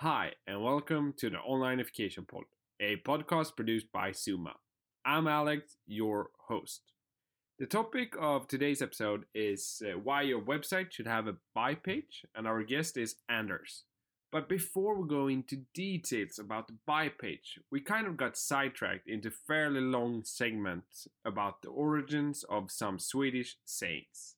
Hi, 0.00 0.32
and 0.46 0.62
welcome 0.62 1.14
to 1.16 1.30
the 1.30 1.38
Online 1.38 1.80
Education 1.80 2.26
Pod, 2.30 2.44
a 2.78 2.96
podcast 2.96 3.56
produced 3.56 3.90
by 3.90 4.10
Zooma. 4.10 4.52
I'm 5.06 5.26
Alex, 5.26 5.78
your 5.86 6.28
host. 6.48 6.82
The 7.58 7.64
topic 7.64 8.12
of 8.20 8.46
today's 8.46 8.82
episode 8.82 9.24
is 9.34 9.80
uh, 9.82 9.98
why 9.98 10.20
your 10.20 10.42
website 10.42 10.92
should 10.92 11.06
have 11.06 11.26
a 11.26 11.36
buy 11.54 11.76
page, 11.76 12.26
and 12.34 12.46
our 12.46 12.62
guest 12.62 12.98
is 12.98 13.16
Anders. 13.30 13.84
But 14.30 14.50
before 14.50 15.00
we 15.00 15.08
go 15.08 15.28
into 15.28 15.64
details 15.72 16.38
about 16.38 16.68
the 16.68 16.76
buy 16.86 17.08
page, 17.08 17.58
we 17.72 17.80
kind 17.80 18.06
of 18.06 18.18
got 18.18 18.36
sidetracked 18.36 19.08
into 19.08 19.30
fairly 19.30 19.80
long 19.80 20.24
segments 20.24 21.08
about 21.24 21.62
the 21.62 21.70
origins 21.70 22.44
of 22.50 22.70
some 22.70 22.98
Swedish 22.98 23.56
sayings. 23.64 24.34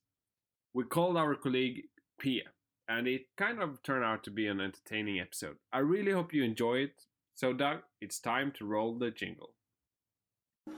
We 0.73 0.85
called 0.85 1.17
our 1.17 1.35
colleague 1.35 1.81
Pia, 2.17 2.43
and 2.89 3.07
it 3.07 3.27
kind 3.37 3.61
of 3.61 3.83
turned 3.83 4.03
out 4.03 4.23
to 4.23 4.31
be 4.31 4.47
an 4.47 4.59
entertaining 4.59 5.19
episode. 5.19 5.57
I 5.71 5.77
really 5.77 6.11
hope 6.11 6.33
you 6.33 6.43
enjoy 6.43 6.79
it. 6.79 7.05
So, 7.35 7.53
Doug, 7.53 7.83
it's 8.01 8.19
time 8.19 8.51
to 8.57 8.65
roll 8.65 8.97
the 8.97 9.11
jingle. 9.11 9.51
A 10.67 10.73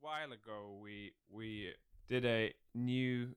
while 0.00 0.32
ago, 0.32 0.78
we 0.80 1.12
we 1.28 1.72
did 2.08 2.24
a 2.24 2.54
new. 2.74 3.34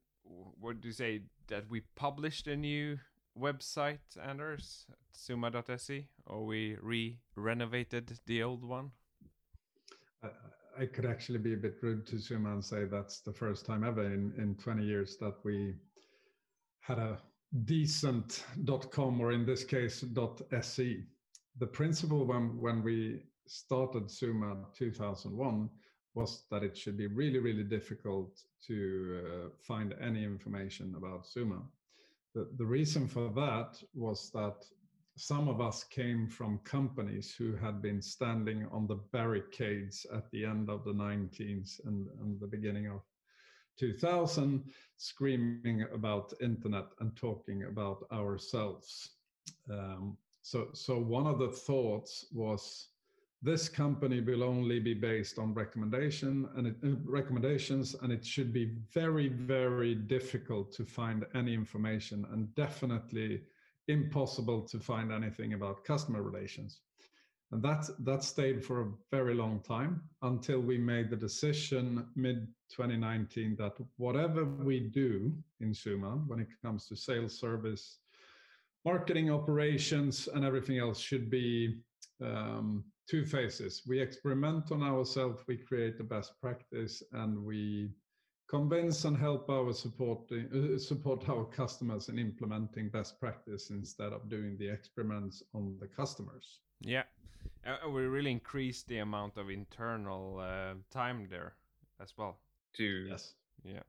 What 0.60 0.82
do 0.82 0.90
you 0.90 0.94
say? 0.94 1.22
That 1.48 1.70
we 1.70 1.82
published 1.96 2.48
a 2.48 2.56
new 2.56 3.00
website, 3.40 4.00
Anders, 4.22 4.86
zooma.se, 5.16 6.08
or 6.26 6.46
we 6.46 6.76
re-renovated 6.82 8.20
the 8.26 8.44
old 8.44 8.66
one. 8.66 8.92
I, 10.24 10.86
could 10.86 11.06
actually 11.06 11.40
be 11.40 11.54
a 11.54 11.58
bit 11.58 11.78
rude 11.82 12.06
to 12.08 12.16
Zooma 12.16 12.54
and 12.54 12.64
say 12.64 12.86
that's 12.86 13.22
the 13.22 13.34
first 13.34 13.66
time 13.66 13.84
ever 13.84 14.04
in, 14.04 14.34
in 14.38 14.56
20 14.56 14.84
years 14.84 15.18
that 15.18 15.36
we 15.44 15.76
had 16.82 17.00
a 17.00 17.18
decent 17.66 18.44
.com 18.92 19.20
or 19.20 19.32
in 19.32 19.46
this 19.46 19.64
case 19.64 20.04
.se. 20.62 21.04
The 21.60 21.68
principle 21.68 22.26
when, 22.26 22.60
when 22.60 22.84
we 22.84 23.24
started 23.48 24.08
Zooma 24.08 24.74
2001 24.76 25.70
was 26.14 26.44
that 26.52 26.64
it 26.64 26.78
should 26.78 26.98
be 26.98 27.08
really, 27.08 27.40
really 27.40 27.64
difficult 27.64 28.40
to 28.66 29.22
uh, 29.24 29.50
find 29.62 29.94
any 30.02 30.24
information 30.24 30.94
about 30.98 31.26
Zooma. 31.26 31.62
The, 32.34 32.50
the 32.58 32.66
reason 32.66 33.08
for 33.08 33.30
that 33.36 33.78
was 33.94 34.32
that 34.32 34.64
some 35.18 35.48
of 35.48 35.60
us 35.60 35.84
came 35.84 36.28
from 36.28 36.60
companies 36.60 37.34
who 37.36 37.56
had 37.56 37.82
been 37.82 38.02
standing 38.02 38.68
on 38.72 38.86
the 38.86 39.00
barricades 39.12 40.06
at 40.14 40.30
the 40.32 40.46
end 40.46 40.70
of 40.70 40.84
the 40.84 40.94
19th 40.94 41.86
and, 41.86 42.08
and 42.22 42.40
the 42.40 42.48
beginning 42.48 42.88
of 42.88 43.02
2000, 43.80 44.64
screaming 44.98 45.86
about 45.92 46.34
internet 46.40 46.86
and 47.00 47.16
talking 47.16 47.64
about 47.64 48.06
ourselves. 48.12 49.10
Um, 49.72 50.18
so, 50.44 50.70
so 50.74 51.00
one 51.00 51.26
of 51.26 51.40
the 51.40 51.50
thoughts 51.50 52.26
was 52.32 52.90
this 53.42 53.70
company 53.70 54.22
will 54.22 54.44
only 54.44 54.80
be 54.80 54.94
based 54.94 55.40
on 55.40 55.54
recommendation 55.54 56.48
and 56.56 56.68
it, 56.68 56.76
uh, 56.84 56.96
recommendations 57.06 57.96
and 58.02 58.12
it 58.12 58.26
should 58.26 58.52
be 58.52 58.72
very 58.94 59.28
very 59.28 59.94
difficult 59.94 60.72
to 60.72 60.84
find 60.84 61.24
any 61.36 61.54
information 61.54 62.26
and 62.32 62.54
definitely 62.56 63.42
impossible 63.88 64.62
to 64.62 64.80
find 64.80 65.12
anything 65.12 65.54
about 65.54 65.84
customer 65.84 66.22
relations 66.22 66.82
and 67.52 67.64
that 67.64 67.88
that 68.00 68.24
stayed 68.24 68.64
for 68.64 68.82
a 68.82 68.92
very 69.10 69.34
long 69.34 69.62
time 69.62 70.02
until 70.22 70.60
we 70.60 70.78
made 70.78 71.10
the 71.10 71.16
decision 71.16 72.06
mid 72.16 72.48
2019 72.70 73.56
that 73.58 73.74
whatever 73.96 74.44
we 74.44 74.80
do 74.80 75.32
in 75.62 75.72
Zooma 75.72 76.28
when 76.28 76.40
it 76.40 76.50
comes 76.62 76.88
to 76.88 76.96
sales 76.96 77.40
service 77.40 78.00
marketing 78.86 79.30
operations 79.30 80.30
and 80.34 80.46
everything 80.46 80.78
else 80.78 81.00
should 81.00 81.30
be 81.30 81.80
um, 82.22 82.84
two 83.10 83.26
phases. 83.26 83.82
We 83.88 84.00
experiment 84.00 84.72
on 84.72 84.82
ourselves, 84.82 85.44
we 85.48 85.58
create 85.58 85.98
the 85.98 86.04
best 86.04 86.32
practice, 86.42 87.04
and 87.12 87.44
we 87.44 87.90
convince 88.48 89.06
and 89.06 89.18
help 89.18 89.50
our 89.50 89.74
support 89.74 90.20
uh, 90.32 90.78
support 90.78 91.28
our 91.30 91.46
customers 91.46 92.10
in 92.10 92.18
implementing 92.18 92.90
best 92.90 93.20
practice 93.20 93.70
instead 93.70 94.14
of 94.14 94.30
doing 94.30 94.58
the 94.58 94.68
experiments 94.68 95.44
on 95.54 95.76
the 95.80 95.88
customers. 95.88 96.60
Yeah, 96.82 97.04
uh, 97.66 97.90
we 97.90 98.04
really 98.04 98.32
increased 98.32 98.88
the 98.88 99.00
amount 99.00 99.38
of 99.38 99.50
internal 99.50 100.40
uh, 100.40 100.76
time 100.92 101.28
there 101.30 101.54
as 102.02 102.14
well. 102.18 102.40
To 102.76 102.84
yes, 102.84 103.34
yeah, 103.64 103.84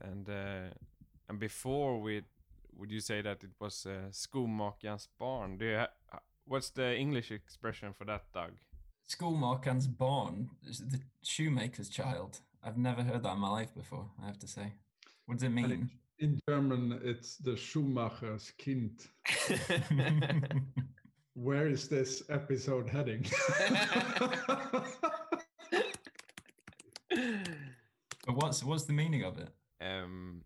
and 0.00 0.28
uh, 0.28 0.74
and 1.28 1.38
before 1.38 2.00
we 2.00 2.22
would 2.76 2.90
you 2.90 3.00
say 3.00 3.20
that 3.20 3.44
it 3.44 3.50
was 3.60 3.86
uh, 3.86 4.10
skomakarens 4.10 5.08
barn? 5.18 5.58
Do 5.58 5.66
you 5.66 5.76
ha- 5.76 6.20
What's 6.44 6.70
the 6.70 6.96
English 6.96 7.30
expression 7.30 7.92
for 7.92 8.04
that, 8.04 8.24
Doug? 8.34 8.52
Skomakarens 9.08 9.86
barn, 9.86 10.50
the 10.62 11.00
shoemaker's 11.22 11.88
child. 11.88 12.40
I've 12.62 12.78
never 12.78 13.02
heard 13.02 13.22
that 13.24 13.32
in 13.32 13.38
my 13.40 13.50
life 13.50 13.74
before, 13.74 14.08
I 14.22 14.26
have 14.26 14.38
to 14.38 14.46
say. 14.46 14.72
What 15.26 15.38
does 15.38 15.44
it 15.44 15.50
mean? 15.50 15.90
In 16.18 16.38
German, 16.48 17.00
it's 17.02 17.36
the 17.36 17.56
Schumacher's 17.56 18.52
Kind. 18.62 19.06
Where 21.34 21.66
is 21.66 21.88
this 21.88 22.22
episode 22.28 22.88
heading? 22.88 23.24
but 28.26 28.34
what's 28.34 28.62
what's 28.62 28.84
the 28.84 28.92
meaning 28.92 29.24
of 29.24 29.38
it? 29.38 29.48
Um, 29.80 30.42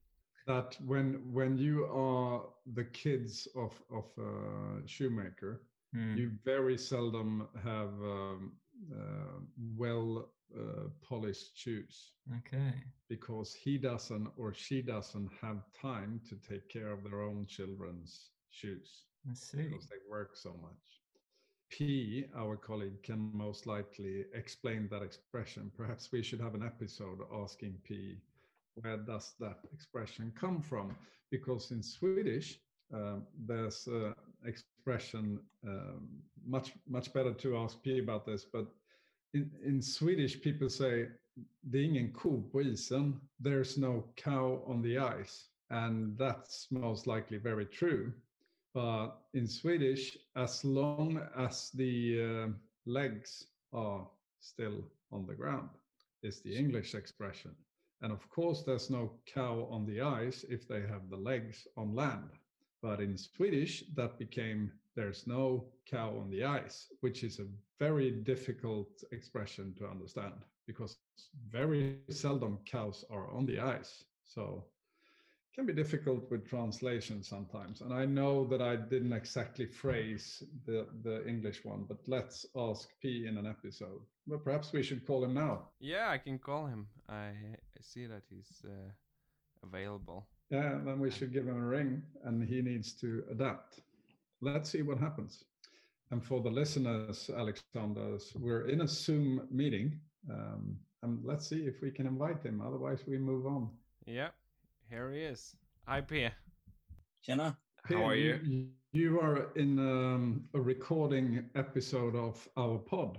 that 0.47 0.77
when 0.85 1.21
when 1.33 1.59
you 1.59 1.85
are 1.87 2.45
the 2.73 2.85
kids 2.85 3.49
of 3.57 3.73
of 3.91 4.07
a 4.19 4.87
shoemaker, 4.87 5.61
Mm. 5.97 6.17
You 6.17 6.31
very 6.45 6.77
seldom 6.77 7.49
have 7.63 7.93
um, 8.03 8.53
uh, 8.93 9.41
well 9.77 10.29
uh, 10.59 10.89
polished 11.03 11.59
shoes. 11.59 12.13
Okay. 12.39 12.75
Because 13.09 13.55
he 13.55 13.79
doesn't 13.79 14.29
or 14.37 14.53
she 14.55 14.83
doesn't 14.83 15.31
have 15.41 15.63
time 15.81 16.21
to 16.29 16.37
take 16.49 16.69
care 16.69 16.93
of 16.93 17.05
their 17.05 17.23
own 17.23 17.47
children's 17.47 18.31
shoes. 18.51 19.05
I 19.31 19.35
see. 19.35 19.63
Because 19.63 19.87
they 19.87 19.97
work 20.11 20.37
so 20.37 20.51
much. 20.63 21.01
P, 21.69 22.27
our 22.37 22.57
colleague, 22.57 23.03
can 23.03 23.31
most 23.35 23.67
likely 23.67 24.25
explain 24.35 24.89
that 24.91 25.03
expression. 25.03 25.71
Perhaps 25.77 26.11
we 26.13 26.23
should 26.23 26.41
have 26.41 26.55
an 26.55 26.63
episode 26.63 27.19
asking 27.35 27.75
P, 27.85 28.19
where 28.75 28.97
does 28.97 29.35
that 29.41 29.59
expression 29.73 30.33
come 30.39 30.61
from? 30.63 30.95
Because 31.31 31.73
in 31.73 31.83
Swedish, 31.83 32.61
uh, 32.95 33.17
there's 33.47 33.89
an 33.89 34.15
expression 34.45 35.41
um, 35.67 36.09
much 36.47 36.73
much 36.89 37.13
better 37.13 37.33
to 37.33 37.57
ask 37.57 37.83
P 37.83 37.99
about 37.99 38.25
this, 38.25 38.45
but 38.45 38.67
in, 39.37 39.51
in 39.65 39.83
Swedish 39.83 40.41
people 40.41 40.71
say 40.71 41.09
det 41.61 41.79
är 41.79 41.85
ingen 41.85 42.13
ko 42.13 42.43
på 42.53 42.63
isen, 42.63 43.21
there's 43.39 43.79
no 43.79 44.13
cow 44.17 44.63
on 44.67 44.83
the 44.83 44.99
ice. 44.99 45.49
And 45.71 46.19
that's 46.19 46.71
most 46.71 47.07
likely 47.07 47.39
very 47.39 47.67
true. 47.67 48.13
But 48.73 49.11
in 49.33 49.49
Swedish, 49.49 50.17
as 50.37 50.65
long 50.65 51.21
as 51.35 51.71
the 51.71 52.23
uh, 52.23 52.49
legs 52.87 53.47
are 53.73 54.07
still 54.41 54.85
on 55.11 55.27
the 55.27 55.35
ground, 55.35 55.71
is 56.23 56.41
the 56.43 56.57
English 56.57 56.95
expression. 56.95 57.55
And 58.03 58.13
of 58.13 58.29
course, 58.31 58.63
there's 58.63 58.91
no 58.91 59.11
cow 59.27 59.67
on 59.71 59.87
the 59.87 60.01
ice 60.01 60.45
if 60.49 60.69
they 60.69 60.83
have 60.83 61.11
the 61.11 61.17
legs 61.17 61.67
on 61.77 61.95
land. 61.95 62.31
But 62.83 63.01
in 63.01 63.17
Swedish, 63.19 63.85
that 63.95 64.19
became 64.19 64.73
there's 64.97 65.27
no 65.27 65.67
cow 65.89 66.17
on 66.19 66.31
the 66.31 66.43
ice, 66.43 66.87
which 67.01 67.23
is 67.23 67.39
a 67.39 67.47
very 67.79 68.11
difficult 68.11 68.89
expression 69.13 69.75
to 69.79 69.87
understand 69.87 70.35
because 70.67 70.97
very 71.51 71.99
seldom 72.11 72.59
cows 72.65 73.05
are 73.11 73.31
on 73.31 73.47
the 73.47 73.61
ice. 73.61 74.05
So 74.25 74.65
it 75.53 75.55
can 75.55 75.67
be 75.67 75.73
difficult 75.73 76.29
with 76.31 76.49
translation 76.49 77.23
sometimes. 77.23 77.83
And 77.83 77.93
I 77.93 78.07
know 78.07 78.45
that 78.47 78.61
I 78.61 78.77
didn't 78.77 79.13
exactly 79.13 79.67
phrase 79.67 80.43
the, 80.65 80.87
the 81.05 81.27
English 81.29 81.65
one, 81.65 81.85
but 81.87 81.99
let's 82.09 82.47
ask 82.57 82.89
P 83.01 83.27
in 83.29 83.37
an 83.39 83.47
episode. 83.47 84.01
Well, 84.27 84.41
perhaps 84.41 84.73
we 84.73 84.83
should 84.83 85.07
call 85.07 85.23
him 85.23 85.35
now. 85.35 85.69
Yeah, 85.79 86.09
I 86.09 86.19
can 86.19 86.39
call 86.39 86.67
him. 86.67 86.89
I, 87.09 87.29
I 87.29 87.81
see 87.81 88.07
that 88.07 88.23
he's 88.29 88.65
uh, 88.65 88.91
available. 89.63 90.27
Yeah, 90.51 90.79
then 90.85 91.01
we 91.01 91.11
should 91.11 91.33
give 91.33 91.47
him 91.47 91.63
a 91.63 91.67
ring 91.67 92.03
and 92.25 92.43
he 92.43 92.63
needs 92.63 92.93
to 93.01 93.25
adapt. 93.31 93.81
Let's 94.41 94.71
see 94.71 94.83
what 94.83 94.99
happens. 94.99 95.45
And 96.11 96.23
for 96.25 96.41
the 96.41 96.51
listeners, 96.51 97.31
Alexander, 97.37 98.19
we're 98.39 98.69
in 98.69 98.83
a 98.83 98.89
Zoom 98.89 99.49
meeting. 99.51 99.99
Um, 100.31 100.79
and 101.03 101.19
let's 101.25 101.49
see 101.49 101.67
if 101.67 101.83
we 101.83 101.91
can 101.91 102.07
invite 102.07 102.43
him. 102.43 102.61
Otherwise, 102.61 103.01
we 103.07 103.19
move 103.19 103.47
on. 103.47 103.71
Yeah, 104.07 104.29
here 104.91 105.11
he 105.13 105.21
is. 105.21 105.57
Hi, 105.87 106.01
Pia. 106.01 106.33
Tjena. 107.27 107.57
How 107.85 108.05
are 108.05 108.15
you? 108.15 108.41
You, 108.45 108.69
you 108.93 109.21
are 109.21 109.53
in 109.57 109.79
um, 109.79 110.45
a 110.55 110.61
recording 110.61 111.49
episode 111.55 112.17
of 112.17 112.49
our 112.57 112.79
pod. 112.79 113.19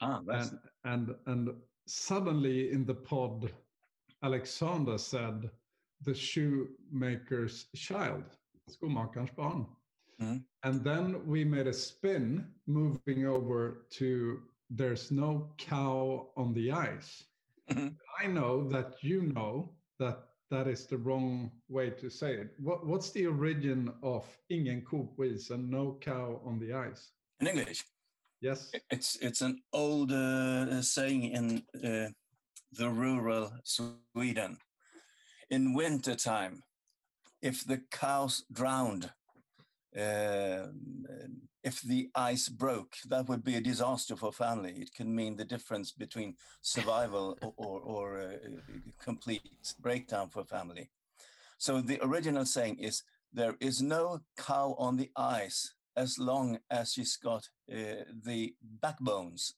Ah, 0.00 0.20
and, 0.28 0.58
and 0.84 1.14
and 1.26 1.50
suddenly 1.86 2.70
in 2.72 2.84
the 2.84 2.94
pod, 2.94 3.50
Alexander 4.22 4.98
said, 4.98 5.50
the 6.02 6.14
shoemaker's 6.14 7.66
child, 7.74 8.24
skomakarens 8.70 9.34
barn. 9.34 9.66
Mhm. 10.20 10.44
And 10.62 10.82
then 10.84 11.26
we 11.26 11.44
made 11.44 11.66
a 11.66 11.72
spin 11.72 12.54
moving 12.66 13.26
over 13.26 13.86
to 13.98 14.42
there's 14.70 15.10
no 15.10 15.52
cow 15.58 16.32
on 16.36 16.54
the 16.54 16.72
ice. 16.72 17.24
Mhm. 17.70 17.96
I 18.22 18.26
know 18.26 18.68
that 18.68 19.02
you 19.02 19.22
know 19.22 19.76
that 19.98 20.18
that 20.50 20.66
is 20.68 20.86
the 20.86 20.96
wrong 20.96 21.50
way 21.68 21.90
to 21.90 22.08
say 22.08 22.36
it. 22.36 22.54
What, 22.58 22.86
what's 22.86 23.10
the 23.10 23.26
origin 23.26 23.92
of 24.02 24.24
ingen 24.48 24.84
ko 24.84 25.12
på 25.16 25.24
and 25.50 25.70
no 25.70 25.98
cow 26.00 26.40
on 26.44 26.58
the 26.58 26.72
ice? 26.72 27.12
In 27.40 27.46
English, 27.48 27.84
Yes. 28.40 28.70
it's 28.90 29.16
it's 29.16 29.42
an 29.42 29.62
old 29.72 30.12
uh, 30.12 30.82
saying 30.82 31.24
in 31.24 31.62
uh, 31.84 32.10
the 32.72 32.88
rural 32.90 33.50
Sweden. 33.64 34.58
In 35.50 35.74
wintertime, 35.74 36.62
if 37.42 37.64
the 37.64 37.78
cows 37.90 38.44
drowned, 38.52 39.12
um, 39.96 41.48
if 41.64 41.80
the 41.82 42.10
ice 42.14 42.48
broke, 42.48 42.94
that 43.08 43.28
would 43.28 43.42
be 43.42 43.56
a 43.56 43.60
disaster 43.60 44.16
for 44.16 44.32
family. 44.32 44.72
It 44.72 44.94
can 44.94 45.14
mean 45.14 45.36
the 45.36 45.44
difference 45.44 45.90
between 45.90 46.36
survival 46.62 47.36
or, 47.42 47.52
or, 47.56 47.80
or 47.80 48.20
uh, 48.20 48.50
complete 49.02 49.74
breakdown 49.80 50.28
for 50.28 50.44
family. 50.44 50.90
So 51.58 51.80
the 51.80 51.98
original 52.04 52.44
saying 52.44 52.78
is, 52.78 53.02
there 53.32 53.56
is 53.60 53.82
no 53.82 54.20
cow 54.38 54.76
on 54.78 54.96
the 54.96 55.10
ice 55.16 55.74
as 55.96 56.18
long 56.18 56.58
as 56.70 56.92
she's 56.92 57.16
got 57.16 57.48
uh, 57.72 58.04
the 58.24 58.54
backbones 58.62 59.54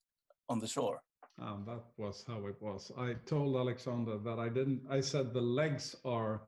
on 0.49 0.61
the 0.61 0.67
shore. 0.67 1.03
Um, 1.41 1.65
that 1.67 1.83
was 1.97 2.25
how 2.27 2.47
it 2.47 2.57
was. 2.61 2.91
I 2.99 3.15
told 3.27 3.57
Alexander 3.57 4.19
that 4.19 4.39
I 4.39 4.49
didn't, 4.49 4.83
I 4.91 5.01
said 5.01 5.33
the 5.33 5.41
legs 5.41 5.95
are 6.05 6.43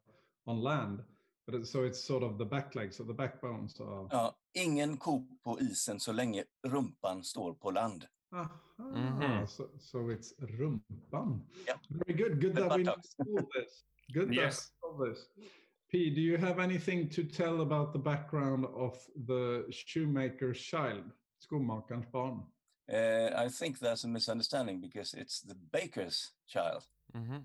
on 0.47 0.61
land, 0.61 1.03
but 1.47 1.55
it, 1.55 1.67
so 1.67 1.85
it's 1.85 2.05
sort 2.05 2.23
of 2.23 2.39
the 2.39 2.45
back 2.45 2.75
legs 2.75 3.01
or 3.01 3.05
the 3.07 3.15
backbones 3.15 3.81
are. 3.81 4.09
Ja, 4.11 4.35
ingen 4.55 4.97
ko 4.97 5.25
på 5.45 5.59
isen 5.61 6.01
så 6.01 6.13
länge 6.13 6.45
rumpan 6.67 7.25
står 7.25 7.55
på 7.55 7.71
land. 7.71 8.07
Aha, 8.33 8.49
Mhm. 8.79 9.47
so, 9.47 9.65
so 9.79 9.99
it's 10.11 10.33
rumpan. 10.39 11.41
Yeah. 11.67 11.79
Very 11.89 12.15
good. 12.19 12.41
Good 12.41 12.55
The 12.57 12.61
that 12.61 12.79
we 12.79 12.85
buttocks. 12.85 13.15
know 13.17 13.49
this. 13.55 13.85
Good 14.15 14.35
Yes. 14.35 14.71
that 14.71 14.75
we 14.83 14.97
know 14.99 15.15
this. 15.15 15.29
P, 15.93 16.11
do 16.15 16.21
you 16.21 16.39
have 16.39 16.63
anything 16.63 17.11
to 17.11 17.23
tell 17.25 17.61
about 17.61 17.93
the 17.93 17.99
background 17.99 18.65
of 18.65 18.95
the 19.27 19.67
shoemaker's 19.73 20.59
child, 20.63 21.05
skomakarens 21.41 22.11
barn? 22.13 22.43
Uh, 22.89 23.31
I 23.47 23.49
think 23.49 23.79
that's 23.79 24.05
a 24.05 24.09
misunderstanding 24.09 24.81
because 24.81 25.15
it's 25.21 25.41
the 25.41 25.55
baker's 25.73 26.33
child 26.47 26.83
Mhm. 27.15 27.43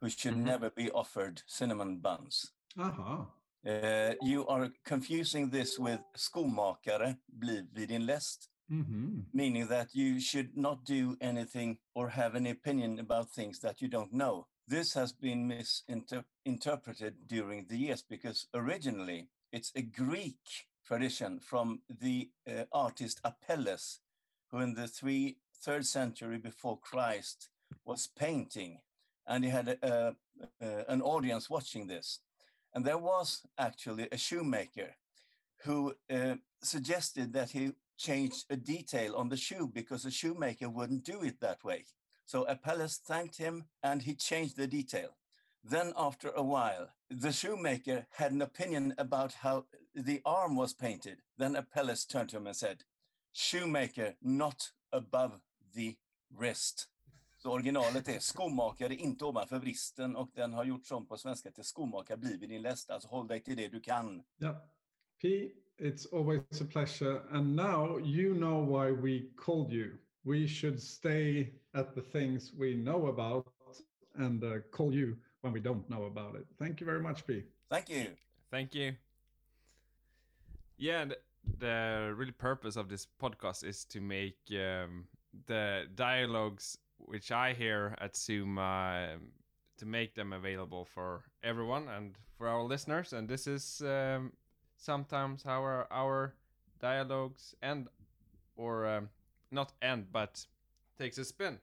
who 0.00 0.08
should 0.08 0.34
Mhm. 0.36 0.44
never 0.44 0.70
be 0.70 0.90
offered 0.90 1.42
cinnamon 1.46 2.00
buns. 2.00 2.52
Aha. 2.78 3.26
Uh, 3.64 4.14
you 4.22 4.46
are 4.48 4.68
confusing 4.84 5.50
this 5.50 5.78
with 5.78 6.00
skomakare, 6.16 7.16
bliv 7.38 7.66
vid 7.72 7.88
din 7.88 8.06
läst, 8.06 8.48
hmm 8.68 9.20
meaning 9.32 9.66
that 9.68 9.94
you 9.94 10.20
should 10.20 10.56
not 10.56 10.84
do 10.84 11.16
anything 11.20 11.78
or 11.94 12.08
have 12.08 12.34
any 12.36 12.50
opinion 12.50 12.98
about 12.98 13.30
things 13.30 13.58
that 13.60 13.80
you 13.80 13.88
don't 13.88 14.12
know. 14.12 14.46
This 14.68 14.94
has 14.94 15.12
been 15.12 15.46
misinterpreted 15.46 17.14
during 17.26 17.66
the 17.68 17.76
years 17.76 18.02
because 18.02 18.46
originally 18.54 19.28
it's 19.52 19.72
a 19.74 19.82
Greek 19.82 20.38
tradition 20.86 21.40
from 21.40 21.80
the 22.00 22.30
uh, 22.48 22.64
artist 22.72 23.20
Apelles, 23.24 24.00
who 24.50 24.58
in 24.60 24.74
the 24.74 24.88
three, 24.88 25.36
third 25.64 25.84
century 25.86 26.38
before 26.38 26.78
Christ 26.80 27.48
was 27.84 28.06
painting, 28.18 28.80
and 29.26 29.44
he 29.44 29.50
had 29.50 29.68
a, 29.68 29.76
a, 29.82 30.14
a- 30.60 30.84
an 30.92 31.02
audience 31.02 31.48
watching 31.50 31.86
this. 31.86 32.20
And 32.74 32.84
there 32.84 32.98
was 32.98 33.42
actually 33.58 34.08
a 34.10 34.16
shoemaker 34.16 34.96
who 35.64 35.94
uh, 36.10 36.36
suggested 36.62 37.32
that 37.32 37.50
he 37.50 37.72
changed 37.98 38.46
a 38.50 38.56
detail 38.56 39.14
on 39.16 39.28
the 39.28 39.36
shoe 39.36 39.70
because 39.72 40.04
a 40.04 40.10
shoemaker 40.10 40.68
wouldn't 40.68 41.04
do 41.04 41.22
it 41.22 41.40
that 41.40 41.62
way. 41.62 41.84
So 42.24 42.44
Apelles 42.44 42.96
thanked 42.96 43.38
him 43.38 43.64
and 43.82 44.02
he 44.02 44.14
changed 44.14 44.56
the 44.56 44.66
detail. 44.66 45.16
Then, 45.64 45.92
after 45.96 46.30
a 46.30 46.42
while, 46.42 46.88
the 47.08 47.30
shoemaker 47.30 48.06
had 48.16 48.32
an 48.32 48.42
opinion 48.42 48.94
about 48.98 49.34
how 49.34 49.66
the 49.94 50.20
arm 50.24 50.56
was 50.56 50.72
painted. 50.72 51.18
Then 51.38 51.54
Apelles 51.54 52.04
turned 52.04 52.30
to 52.30 52.38
him 52.38 52.48
and 52.48 52.56
said, 52.56 52.82
Shoemaker, 53.32 54.14
not 54.20 54.70
above 54.92 55.40
the 55.74 55.96
wrist. 56.34 56.88
Så 57.42 57.52
originalet 57.52 58.08
är 58.08 58.18
skomakare, 58.18 58.94
inte 58.94 59.24
ovanför 59.24 59.58
vristen 59.58 60.16
och 60.16 60.30
den 60.34 60.52
har 60.52 60.64
gjorts 60.64 60.92
om 60.92 61.06
på 61.06 61.16
svenska 61.16 61.50
till 61.50 61.64
skomakare 61.64 62.16
blir 62.16 62.38
vid 62.38 62.48
din 62.48 62.62
läst. 62.62 62.90
Alltså 62.90 63.08
håll 63.08 63.26
dig 63.26 63.40
till 63.40 63.56
det 63.56 63.68
du 63.68 63.80
kan. 63.80 64.22
Yeah. 64.38 64.56
P, 65.22 65.50
it's 65.78 66.18
always 66.18 66.60
a 66.60 66.64
pleasure. 66.72 67.20
And 67.30 67.56
now 67.56 68.00
you 68.00 68.34
know 68.34 68.64
why 68.66 68.90
we 68.92 69.28
called 69.36 69.72
you. 69.72 69.98
We 70.22 70.48
should 70.48 70.82
stay 70.82 71.52
at 71.72 71.94
the 71.94 72.00
things 72.00 72.52
we 72.52 72.74
know 72.74 73.08
about 73.08 73.46
and 74.14 74.44
uh, 74.44 74.60
call 74.70 74.94
you 74.94 75.16
when 75.40 75.52
we 75.52 75.60
don't 75.60 75.86
know 75.88 76.06
about 76.06 76.40
it. 76.40 76.46
Thank 76.58 76.80
you 76.80 76.86
very 76.86 77.00
much, 77.00 77.26
P. 77.26 77.42
Thank 77.70 77.88
you. 77.88 78.06
Thank 78.50 78.74
you. 78.74 78.96
Yeah, 80.76 81.06
the, 81.06 81.18
the 81.58 82.14
real 82.16 82.32
purpose 82.38 82.76
of 82.76 82.88
this 82.88 83.08
podcast 83.20 83.64
is 83.64 83.84
to 83.86 84.00
make 84.00 84.38
um, 84.50 85.08
the 85.46 85.88
dialogues 85.94 86.78
which 87.06 87.32
I 87.32 87.52
hear 87.52 87.94
at 88.00 88.14
Zooma 88.14 89.14
um, 89.14 89.20
to 89.78 89.86
make 89.86 90.14
them 90.14 90.32
available 90.32 90.84
for 90.84 91.24
everyone 91.42 91.88
and 91.88 92.14
for 92.36 92.48
our 92.48 92.62
listeners. 92.62 93.12
And 93.12 93.28
this 93.28 93.46
is 93.46 93.82
um, 93.84 94.32
sometimes 94.76 95.42
how 95.42 95.60
our, 95.62 95.86
our 95.90 96.34
dialogues 96.80 97.54
end, 97.62 97.88
or 98.56 98.86
um, 98.86 99.08
not 99.50 99.72
end, 99.82 100.06
but 100.12 100.44
takes 100.98 101.18
a 101.18 101.24
spin. 101.24 101.58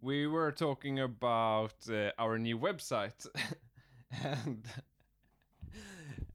We 0.00 0.26
were 0.26 0.52
talking 0.52 1.00
about 1.00 1.74
uh, 1.90 2.10
our 2.18 2.38
new 2.38 2.58
website, 2.58 3.26
and 4.22 4.66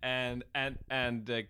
and 0.01 0.43
and 0.55 0.77
and 0.89 1.29
uh, 1.29 1.41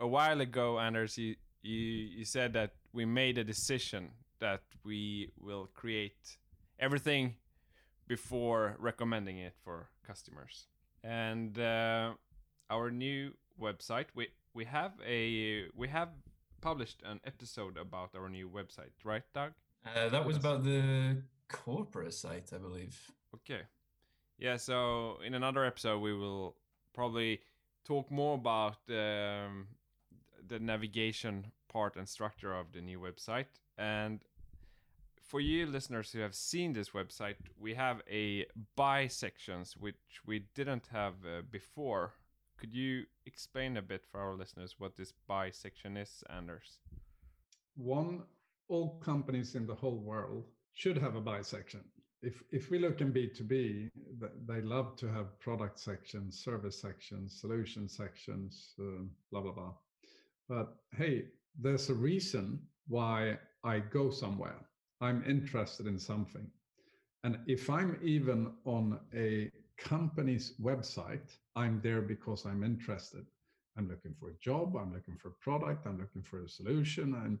a 0.00 0.06
while 0.06 0.40
ago, 0.40 0.78
Anders, 0.78 1.16
you, 1.16 1.36
you 1.62 1.78
you 1.78 2.24
said 2.24 2.52
that 2.54 2.72
we 2.92 3.04
made 3.04 3.38
a 3.38 3.44
decision 3.44 4.10
that 4.42 4.62
we 4.84 5.30
will 5.40 5.68
create 5.72 6.36
everything 6.78 7.36
before 8.08 8.76
recommending 8.78 9.38
it 9.38 9.54
for 9.64 9.88
customers. 10.06 10.66
And 11.04 11.58
uh, 11.58 12.14
our 12.68 12.90
new 12.90 13.32
website, 13.58 14.08
we 14.14 14.28
we 14.52 14.64
have 14.64 14.92
a 15.06 15.66
we 15.74 15.88
have 15.88 16.10
published 16.60 17.02
an 17.04 17.20
episode 17.24 17.76
about 17.76 18.10
our 18.16 18.28
new 18.28 18.48
website, 18.48 18.94
right, 19.04 19.22
Doug? 19.32 19.52
Uh, 19.86 20.08
that 20.08 20.24
was 20.24 20.36
about 20.36 20.64
the 20.64 21.22
corporate 21.48 22.14
site, 22.14 22.50
I 22.54 22.58
believe. 22.58 22.96
Okay. 23.34 23.62
Yeah, 24.38 24.56
so 24.56 25.18
in 25.24 25.34
another 25.34 25.64
episode, 25.64 26.00
we 26.00 26.14
will 26.14 26.56
probably 26.94 27.40
talk 27.84 28.10
more 28.10 28.34
about 28.34 28.78
um, 28.88 29.68
the 30.48 30.58
navigation 30.58 31.46
part 31.68 31.96
and 31.96 32.08
structure 32.08 32.54
of 32.54 32.72
the 32.72 32.80
new 32.80 33.00
website. 33.00 33.46
And 33.78 34.20
for 35.32 35.40
you 35.40 35.64
listeners 35.64 36.12
who 36.12 36.18
have 36.18 36.34
seen 36.34 36.74
this 36.74 36.90
website, 36.90 37.36
we 37.58 37.72
have 37.72 38.02
a 38.10 38.44
buy 38.76 39.06
sections 39.06 39.74
which 39.78 40.20
we 40.26 40.44
didn't 40.54 40.88
have 40.92 41.14
uh, 41.24 41.40
before. 41.50 42.12
Could 42.58 42.74
you 42.74 43.04
explain 43.24 43.78
a 43.78 43.82
bit 43.82 44.04
for 44.04 44.20
our 44.20 44.34
listeners 44.34 44.74
what 44.76 44.94
this 44.94 45.14
buy 45.26 45.48
section 45.48 45.96
is, 45.96 46.22
Anders? 46.28 46.80
One, 47.76 48.24
all 48.68 49.00
companies 49.02 49.54
in 49.54 49.66
the 49.66 49.74
whole 49.74 50.00
world 50.00 50.44
should 50.74 50.98
have 50.98 51.16
a 51.16 51.20
buy 51.22 51.40
section. 51.40 51.80
If 52.20 52.42
if 52.52 52.70
we 52.70 52.78
look 52.78 53.00
in 53.00 53.10
B2B, 53.10 53.88
they 54.46 54.60
love 54.60 54.96
to 54.96 55.08
have 55.08 55.40
product 55.40 55.78
sections, 55.78 56.44
service 56.44 56.78
sections, 56.78 57.40
solution 57.40 57.88
sections, 57.88 58.74
uh, 58.78 59.04
blah 59.30 59.40
blah 59.40 59.52
blah. 59.52 59.74
But 60.46 60.76
hey, 60.94 61.28
there's 61.58 61.88
a 61.88 61.94
reason 61.94 62.60
why 62.86 63.38
I 63.64 63.78
go 63.78 64.10
somewhere. 64.10 64.60
I'm 65.02 65.24
interested 65.26 65.86
in 65.86 65.98
something. 65.98 66.46
And 67.24 67.38
if 67.46 67.68
I'm 67.68 67.98
even 68.02 68.52
on 68.64 69.00
a 69.14 69.50
company's 69.76 70.54
website, 70.62 71.36
I'm 71.56 71.80
there 71.82 72.00
because 72.00 72.46
I'm 72.46 72.62
interested. 72.62 73.26
I'm 73.76 73.88
looking 73.88 74.14
for 74.18 74.30
a 74.30 74.34
job, 74.34 74.76
I'm 74.76 74.92
looking 74.92 75.16
for 75.16 75.28
a 75.28 75.38
product, 75.40 75.86
I'm 75.86 75.98
looking 75.98 76.22
for 76.22 76.44
a 76.44 76.48
solution, 76.48 77.14
I'm 77.14 77.40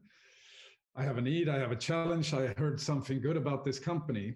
I 0.94 1.02
have 1.04 1.16
a 1.16 1.22
need, 1.22 1.48
I 1.48 1.58
have 1.58 1.72
a 1.72 1.76
challenge, 1.76 2.34
I 2.34 2.48
heard 2.58 2.78
something 2.78 3.20
good 3.20 3.38
about 3.38 3.64
this 3.64 3.78
company. 3.78 4.34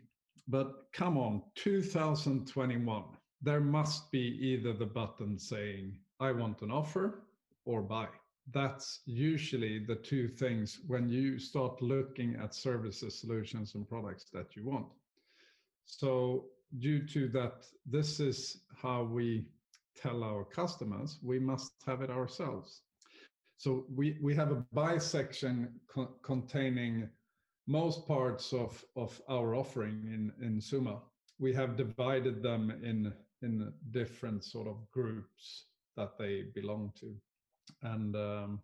But 0.49 0.87
come 0.95 1.19
on, 1.19 1.43
2021, 1.57 3.05
there 3.43 3.61
must 3.61 4.11
be 4.11 4.39
either 4.41 4.73
the 4.73 4.87
button 4.87 5.39
saying, 5.39 5.99
I 6.19 6.33
want 6.33 6.63
an 6.63 6.71
offer 6.71 7.25
or 7.67 7.83
buy. 7.83 8.09
That's 8.53 9.01
usually 9.07 9.81
the 9.81 9.97
two 9.97 10.29
things 10.29 10.81
when 10.87 11.09
you 11.09 11.39
start 11.39 11.83
looking 11.83 12.37
at 12.37 12.55
services, 12.55 13.19
solutions, 13.19 13.75
and 13.75 13.89
products 13.89 14.27
that 14.33 14.55
you 14.55 14.65
want. 14.65 14.87
So 15.85 16.47
due 16.79 17.07
to 17.09 17.29
that, 17.29 17.67
this 17.85 18.21
is 18.21 18.63
how 18.77 19.03
we 19.05 19.47
tell 19.97 20.23
our 20.23 20.45
customers 20.45 21.19
we 21.23 21.39
must 21.39 21.73
have 21.87 22.03
it 22.03 22.11
ourselves. 22.11 22.83
So 23.57 23.87
we, 23.95 24.19
we 24.23 24.35
have 24.35 24.53
a 24.53 24.65
buy 24.73 24.99
section 24.99 25.81
co 25.89 26.07
containing 26.23 27.09
most 27.67 28.07
parts 28.07 28.53
of, 28.53 28.85
of 28.97 29.21
our 29.29 29.55
offering 29.55 30.03
in, 30.13 30.33
in 30.47 30.61
Zooma. 30.61 31.01
We 31.39 31.53
have 31.55 31.77
divided 31.77 32.43
them 32.43 32.71
in, 32.83 33.13
in 33.43 33.73
different 33.91 34.45
sort 34.45 34.69
of 34.69 34.77
groups 34.93 35.67
that 35.97 36.19
they 36.19 36.45
belong 36.55 36.93
to. 37.01 37.17
And 37.83 38.17
um, 38.17 38.61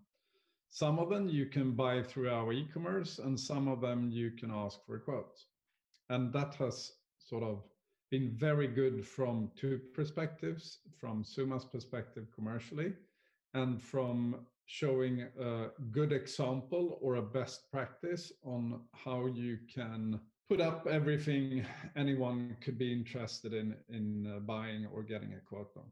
some 0.70 0.98
of 0.98 1.10
them 1.10 1.28
you 1.28 1.46
can 1.46 1.72
buy 1.72 2.02
through 2.02 2.30
our 2.30 2.52
e-commerce 2.52 3.18
and 3.18 3.38
some 3.38 3.68
of 3.68 3.80
them 3.80 4.10
you 4.10 4.30
can 4.30 4.50
ask 4.50 4.84
for 4.86 4.96
a 4.96 5.00
quote. 5.00 5.38
And 6.08 6.32
that 6.32 6.54
has 6.54 6.92
sort 7.18 7.42
of 7.42 7.62
been 8.10 8.30
very 8.30 8.66
good 8.66 9.06
from 9.06 9.50
two 9.56 9.80
perspectives, 9.94 10.78
from 10.98 11.24
Zooma's 11.24 11.64
perspective 11.64 12.26
commercially, 12.34 12.92
and 13.54 13.82
from 13.82 14.46
showing 14.66 15.26
a 15.40 15.68
good 15.90 16.12
example 16.12 16.98
or 17.00 17.16
a 17.16 17.22
best 17.22 17.70
practice 17.70 18.32
on 18.44 18.80
how 18.94 19.26
you 19.26 19.58
can 19.74 20.20
put 20.48 20.60
up 20.60 20.86
everything 20.86 21.64
anyone 21.96 22.56
could 22.60 22.78
be 22.78 22.92
interested 22.92 23.52
in 23.52 23.74
in 23.88 24.26
uh, 24.26 24.40
buying 24.40 24.86
or 24.86 25.02
getting 25.02 25.32
a 25.34 25.40
quote 25.40 25.72
on. 25.76 25.90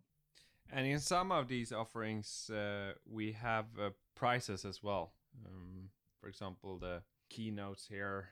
And 0.73 0.87
in 0.87 1.00
some 1.00 1.33
of 1.33 1.49
these 1.49 1.73
offerings, 1.73 2.49
uh, 2.50 2.93
we 3.05 3.33
have 3.33 3.67
uh, 3.79 3.91
prices 4.15 4.65
as 4.65 4.83
well. 4.83 5.12
Um, 5.47 5.91
for 6.21 6.29
example, 6.29 6.79
the 6.79 7.03
keynotes 7.29 7.87
here. 7.87 8.29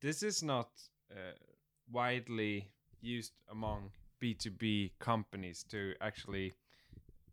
This 0.00 0.22
is 0.22 0.42
not 0.42 0.70
uh, 1.10 1.34
widely 1.90 2.70
used 3.00 3.32
among 3.50 3.90
B2B 4.22 4.92
companies 4.98 5.64
to 5.70 5.94
actually 6.00 6.54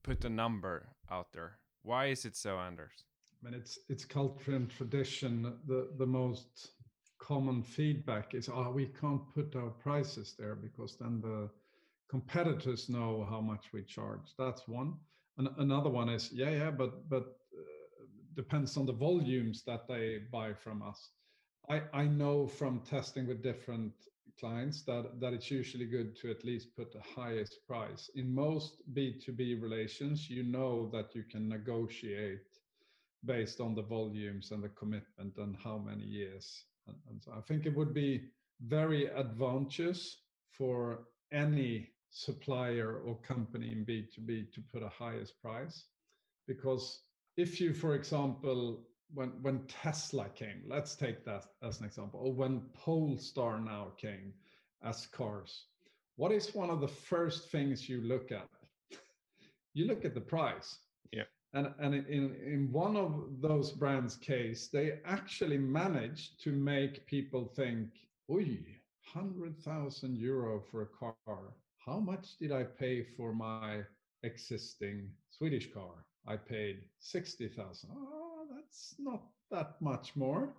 put 0.03 0.25
a 0.25 0.29
number 0.29 0.87
out 1.09 1.31
there. 1.33 1.57
Why 1.83 2.07
is 2.07 2.25
it 2.25 2.35
so, 2.35 2.57
Anders? 2.57 3.05
I 3.41 3.49
mean, 3.49 3.59
it's 3.59 3.79
it's 3.87 4.03
culture 4.03 4.55
and 4.55 4.69
tradition. 4.69 5.53
The 5.67 5.89
the 5.97 6.05
most 6.05 6.71
common 7.19 7.61
feedback 7.63 8.33
is, 8.33 8.49
"Oh, 8.49 8.71
we 8.71 8.87
can't 8.87 9.21
put 9.33 9.55
our 9.55 9.69
prices 9.69 10.35
there 10.37 10.55
because 10.55 10.97
then 10.97 11.21
the 11.21 11.49
competitors 12.09 12.89
know 12.89 13.25
how 13.29 13.41
much 13.41 13.73
we 13.73 13.83
charge." 13.83 14.33
That's 14.37 14.67
one. 14.67 14.93
And 15.37 15.49
another 15.57 15.89
one 15.89 16.09
is, 16.09 16.31
"Yeah, 16.31 16.51
yeah, 16.51 16.71
but 16.71 17.09
but 17.09 17.37
uh, 17.57 18.05
depends 18.35 18.77
on 18.77 18.85
the 18.85 18.93
volumes 18.93 19.63
that 19.63 19.87
they 19.87 20.19
buy 20.31 20.53
from 20.53 20.81
us." 20.81 21.11
I 21.69 21.81
I 21.93 22.05
know 22.07 22.47
from 22.47 22.81
testing 22.81 23.27
with 23.27 23.43
different 23.43 23.93
clients 24.39 24.83
that, 24.83 25.19
that 25.19 25.33
it's 25.33 25.49
usually 25.49 25.85
good 25.85 26.15
to 26.17 26.29
at 26.29 26.43
least 26.43 26.75
put 26.75 26.91
the 26.91 27.01
highest 27.01 27.59
price. 27.67 28.09
In 28.15 28.33
most 28.33 28.81
B2B 28.93 29.61
relations, 29.61 30.29
you 30.29 30.43
know 30.43 30.89
that 30.93 31.15
you 31.15 31.23
can 31.23 31.47
negotiate 31.47 32.47
based 33.25 33.59
on 33.59 33.75
the 33.75 33.81
volumes 33.81 34.51
and 34.51 34.63
the 34.63 34.69
commitment 34.69 35.37
and 35.37 35.55
how 35.63 35.77
many 35.77 36.03
years. 36.03 36.65
And, 36.87 36.95
and 37.09 37.21
so 37.21 37.31
I 37.35 37.41
think 37.41 37.65
it 37.65 37.75
would 37.75 37.93
be 37.93 38.29
very 38.61 39.09
advantageous 39.11 40.21
for 40.51 41.07
any 41.31 41.89
supplier 42.09 42.99
or 42.99 43.15
company 43.17 43.71
in 43.71 43.85
B2B 43.85 44.51
to 44.53 44.61
put 44.61 44.83
a 44.83 44.89
highest 44.89 45.41
price. 45.41 45.85
Because 46.47 47.01
if 47.35 47.59
you, 47.59 47.73
for 47.73 47.95
example, 47.95 48.83
when 49.13 49.29
when 49.41 49.65
Tesla 49.67 50.29
came, 50.29 50.63
let's 50.67 50.95
take 50.95 51.23
that 51.25 51.45
as 51.63 51.79
an 51.79 51.85
example, 51.85 52.19
or 52.21 52.33
when 52.33 52.61
Polestar 52.73 53.59
now 53.59 53.93
came 53.97 54.33
as 54.83 55.07
cars, 55.07 55.65
what 56.15 56.31
is 56.31 56.55
one 56.55 56.69
of 56.69 56.81
the 56.81 56.87
first 56.87 57.49
things 57.49 57.87
you 57.87 58.01
look 58.01 58.31
at? 58.31 58.49
you 59.77 59.85
look 59.85 60.03
at 60.05 60.15
the 60.15 60.21
price. 60.35 60.79
Yeah. 61.11 61.29
And 61.53 61.67
and 61.79 61.93
in 61.93 62.35
in 62.53 62.71
one 62.71 62.97
of 62.97 63.41
those 63.41 63.71
brands' 63.71 64.15
case, 64.15 64.67
they 64.67 64.99
actually 65.05 65.57
managed 65.59 66.41
to 66.43 66.51
make 66.51 67.05
people 67.05 67.45
think, 67.45 67.89
"Oi, 68.29 68.59
hundred 69.01 69.57
thousand 69.59 70.17
euro 70.17 70.59
for 70.59 70.81
a 70.81 70.87
car. 71.01 71.53
How 71.87 71.99
much 72.01 72.37
did 72.37 72.51
I 72.51 72.65
pay 72.65 73.01
for 73.01 73.33
my 73.33 73.81
existing 74.23 75.09
Swedish 75.29 75.73
car? 75.73 76.05
I 76.27 76.35
paid 76.35 76.83
sixty 76.99 77.47
thousand. 77.47 77.91
Oh, 77.95 78.45
that's 78.53 78.95
not 78.99 79.23
that 79.51 79.81
much 79.81 80.13
more. 80.17 80.53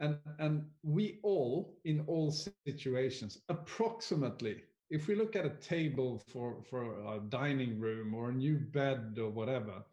And, 0.00 0.18
and 0.38 0.64
we 0.82 1.20
all, 1.22 1.76
in 1.84 2.04
all 2.06 2.34
situations, 2.66 3.38
approximately, 3.50 4.62
if 4.88 5.08
we 5.08 5.14
look 5.14 5.36
at 5.36 5.44
a 5.44 5.60
table 5.60 6.22
for, 6.32 6.62
for 6.70 6.84
a 7.14 7.20
dining 7.28 7.78
room 7.78 8.14
or 8.14 8.30
a 8.30 8.34
new 8.34 8.56
bed 8.56 9.18
or 9.18 9.28
whatever, 9.28 9.84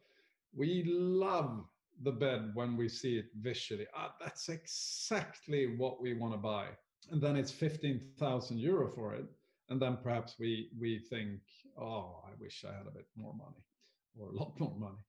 we 0.55 0.85
love 0.85 1.65
the 2.03 2.11
bed 2.11 2.51
when 2.53 2.77
we 2.77 2.87
see 2.87 3.17
it 3.17 3.25
visually. 3.41 3.87
Ah, 3.95 4.15
that's 4.21 4.47
exactly 4.47 5.75
what 5.75 6.01
we 6.01 6.13
want 6.13 6.33
to 6.33 6.37
buy. 6.37 6.67
And 7.11 7.21
then 7.21 7.35
it's 7.35 7.51
15,000 7.51 8.57
euro 8.59 8.89
for 8.89 9.13
it. 9.13 9.25
And 9.69 9.81
then 9.81 9.97
perhaps 10.03 10.35
we, 10.39 10.69
we 10.79 10.99
think, 10.99 11.39
oh, 11.79 12.21
I 12.25 12.31
wish 12.39 12.65
I 12.67 12.73
had 12.73 12.87
a 12.87 12.91
bit 12.91 13.07
more 13.15 13.33
money 13.33 13.63
or 14.19 14.29
a 14.29 14.35
lot 14.35 14.59
more 14.59 14.75
money. 14.77 15.01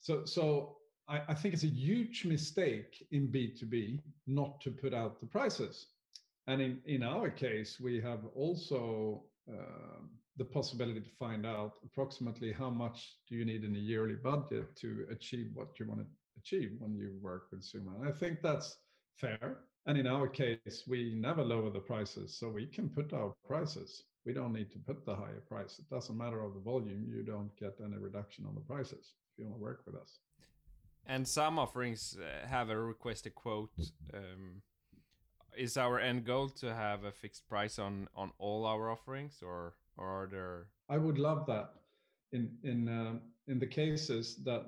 So, 0.00 0.24
so 0.24 0.76
I, 1.08 1.22
I 1.28 1.34
think 1.34 1.54
it's 1.54 1.64
a 1.64 1.68
huge 1.68 2.24
mistake 2.24 3.06
in 3.10 3.28
B2B 3.28 4.00
not 4.26 4.60
to 4.62 4.70
put 4.70 4.94
out 4.94 5.20
the 5.20 5.26
prices. 5.26 5.86
And 6.46 6.60
in, 6.60 6.78
in 6.86 7.02
our 7.02 7.30
case, 7.30 7.78
we 7.80 8.00
have 8.00 8.20
also 8.34 9.24
uh, 9.48 10.02
the 10.36 10.44
possibility 10.44 11.00
to 11.00 11.10
find 11.18 11.44
out 11.44 11.74
approximately 11.84 12.52
how 12.52 12.70
much 12.70 13.16
do 13.28 13.36
you 13.36 13.44
need 13.44 13.62
in 13.62 13.76
a 13.76 13.78
yearly 13.78 14.14
budget 14.14 14.74
to 14.76 15.06
achieve 15.10 15.50
what 15.54 15.78
you 15.78 15.86
want 15.86 16.00
to 16.00 16.06
achieve 16.38 16.72
when 16.78 16.94
you 16.94 17.12
work 17.20 17.48
with 17.50 17.60
Zooma. 17.60 17.94
And 18.00 18.08
I 18.08 18.12
think 18.12 18.40
that's 18.42 18.78
fair. 19.16 19.58
And 19.86 19.96
in 19.98 20.06
our 20.06 20.28
case, 20.28 20.84
we 20.86 21.14
never 21.14 21.42
lower 21.42 21.70
the 21.70 21.80
prices, 21.80 22.36
so 22.38 22.48
we 22.48 22.66
can 22.66 22.88
put 22.88 23.12
our 23.12 23.34
prices. 23.46 24.04
We 24.26 24.34
don't 24.34 24.52
need 24.52 24.70
to 24.72 24.78
put 24.78 25.06
the 25.06 25.16
higher 25.16 25.42
price. 25.48 25.78
It 25.78 25.88
doesn't 25.88 26.16
matter 26.16 26.42
of 26.42 26.54
the 26.54 26.60
volume. 26.60 27.06
You 27.08 27.22
don't 27.22 27.50
get 27.58 27.74
any 27.82 27.96
reduction 27.96 28.44
on 28.46 28.54
the 28.54 28.60
prices 28.60 29.14
if 29.32 29.38
you 29.38 29.46
want 29.46 29.56
to 29.56 29.62
work 29.62 29.82
with 29.86 29.96
us. 29.96 30.18
And 31.06 31.26
some 31.26 31.58
offerings 31.58 32.16
uh, 32.20 32.46
have 32.46 32.68
a 32.68 32.78
requested 32.78 33.34
quote. 33.34 33.72
Um, 34.12 34.62
is 35.56 35.76
our 35.76 35.98
end 35.98 36.24
goal 36.24 36.48
to 36.48 36.74
have 36.74 37.04
a 37.04 37.12
fixed 37.12 37.48
price 37.48 37.78
on 37.78 38.08
on 38.14 38.30
all 38.38 38.66
our 38.66 38.90
offerings, 38.90 39.42
or 39.42 39.74
or 39.96 40.06
are 40.06 40.28
there? 40.30 40.66
I 40.88 40.98
would 40.98 41.18
love 41.18 41.46
that. 41.46 41.72
In 42.32 42.50
in 42.62 42.88
uh, 42.88 43.14
in 43.48 43.58
the 43.58 43.66
cases 43.66 44.36
that 44.44 44.66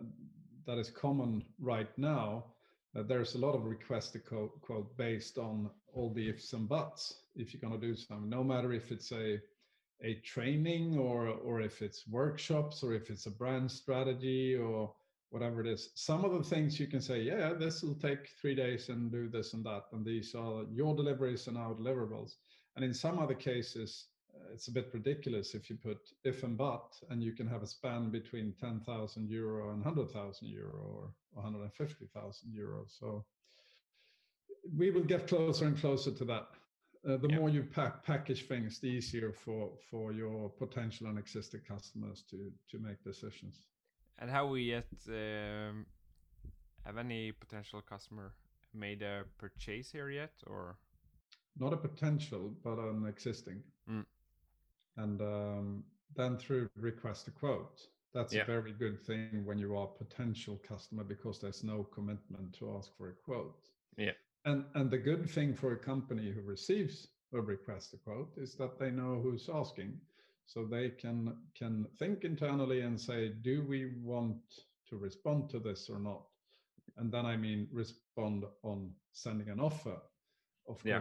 that 0.66 0.78
is 0.78 0.90
common 0.90 1.44
right 1.60 1.96
now, 1.98 2.44
uh, 2.96 3.02
there's 3.02 3.34
a 3.34 3.38
lot 3.38 3.54
of 3.54 3.64
requested 3.64 4.24
quote, 4.24 4.60
quote 4.60 4.96
based 4.96 5.38
on 5.38 5.70
all 5.94 6.12
the 6.12 6.28
ifs 6.28 6.52
and 6.52 6.68
buts. 6.68 7.14
If 7.34 7.52
you're 7.52 7.60
going 7.60 7.80
to 7.80 7.86
do 7.86 7.94
something, 7.94 8.28
no 8.28 8.44
matter 8.44 8.72
if 8.72 8.92
it's 8.92 9.12
a 9.12 9.40
a 10.04 10.14
training 10.24 10.98
or 10.98 11.28
or 11.28 11.60
if 11.60 11.80
it's 11.80 12.08
workshops 12.08 12.82
or 12.82 12.92
if 12.92 13.08
it's 13.08 13.26
a 13.26 13.30
brand 13.30 13.70
strategy 13.70 14.56
or 14.56 14.92
whatever 15.30 15.62
it 15.62 15.66
is. 15.66 15.90
Some 15.94 16.24
of 16.26 16.32
the 16.32 16.44
things 16.44 16.78
you 16.78 16.86
can 16.86 17.00
say, 17.00 17.22
yeah, 17.22 17.54
this 17.54 17.82
will 17.82 17.94
take 17.94 18.28
three 18.38 18.54
days 18.54 18.90
and 18.90 19.10
do 19.10 19.28
this 19.28 19.54
and 19.54 19.64
that, 19.64 19.84
and 19.92 20.04
these 20.04 20.34
are 20.34 20.64
your 20.70 20.94
deliveries 20.94 21.46
and 21.46 21.56
our 21.56 21.74
deliverables. 21.74 22.32
And 22.76 22.84
in 22.84 22.92
some 22.92 23.18
other 23.18 23.34
cases, 23.34 24.08
it's 24.52 24.68
a 24.68 24.72
bit 24.72 24.90
ridiculous 24.92 25.54
if 25.54 25.70
you 25.70 25.76
put 25.76 25.98
if 26.24 26.42
and 26.42 26.56
but, 26.56 26.94
and 27.10 27.22
you 27.22 27.32
can 27.32 27.46
have 27.46 27.62
a 27.62 27.66
span 27.66 28.10
between 28.10 28.54
10,000 28.60 29.28
euro 29.28 29.70
and 29.70 29.84
100,000 29.84 30.48
euro 30.48 30.72
or 30.74 31.10
150,000 31.32 32.52
euro. 32.52 32.84
So 32.86 33.24
we 34.76 34.90
will 34.90 35.04
get 35.04 35.26
closer 35.26 35.66
and 35.66 35.78
closer 35.78 36.12
to 36.12 36.24
that. 36.26 36.48
Uh, 37.08 37.16
the 37.16 37.28
more 37.28 37.48
you 37.48 37.64
pack, 37.64 38.04
package 38.04 38.46
things, 38.46 38.78
the 38.78 38.86
easier 38.86 39.32
for 39.32 39.70
for 39.90 40.12
your 40.12 40.48
potential 40.50 41.08
and 41.08 41.18
existing 41.18 41.62
customers 41.66 42.22
to 42.30 42.52
to 42.70 42.78
make 42.78 43.02
decisions. 43.02 43.66
And 44.20 44.30
how 44.30 44.46
we 44.46 44.62
yet 44.62 44.86
um, 45.08 45.86
have 46.84 46.98
any 46.98 47.32
potential 47.32 47.82
customer 47.82 48.34
made 48.72 49.02
a 49.02 49.24
purchase 49.36 49.90
here 49.90 50.10
yet, 50.10 50.32
or 50.46 50.76
not 51.58 51.72
a 51.72 51.76
potential, 51.76 52.54
but 52.62 52.78
an 52.78 53.04
existing, 53.08 53.62
mm. 53.90 54.04
And 54.96 55.20
um, 55.20 55.84
then 56.14 56.36
through 56.36 56.68
request 56.76 57.28
a 57.28 57.30
quote. 57.30 57.80
That's 58.14 58.34
yeah. 58.34 58.42
a 58.42 58.46
very 58.46 58.72
good 58.72 59.00
thing 59.00 59.42
when 59.44 59.58
you 59.58 59.74
are 59.76 59.84
a 59.84 60.04
potential 60.04 60.60
customer 60.68 61.02
because 61.02 61.40
there's 61.40 61.64
no 61.64 61.84
commitment 61.84 62.52
to 62.58 62.76
ask 62.76 62.90
for 62.98 63.08
a 63.08 63.12
quote. 63.12 63.68
Yeah. 63.96 64.12
And 64.44 64.64
and 64.74 64.90
the 64.90 64.98
good 64.98 65.28
thing 65.30 65.54
for 65.54 65.72
a 65.72 65.78
company 65.78 66.30
who 66.30 66.42
receives 66.42 67.08
a 67.32 67.40
request 67.40 67.94
a 67.94 67.96
quote 67.96 68.32
is 68.36 68.54
that 68.56 68.78
they 68.78 68.90
know 68.90 69.20
who's 69.22 69.48
asking 69.52 69.98
so 70.46 70.64
they 70.64 70.90
can 70.90 71.34
can 71.54 71.86
think 71.98 72.24
internally 72.24 72.82
and 72.82 73.00
say 73.00 73.28
do 73.42 73.64
we 73.66 73.92
want 74.02 74.36
to 74.88 74.96
respond 74.96 75.48
to 75.50 75.58
this 75.58 75.88
or 75.88 75.98
not 75.98 76.22
and 76.98 77.10
then 77.10 77.24
i 77.24 77.36
mean 77.36 77.66
respond 77.72 78.44
on 78.62 78.90
sending 79.12 79.48
an 79.48 79.60
offer 79.60 79.96
of 80.68 80.80
yeah. 80.84 81.00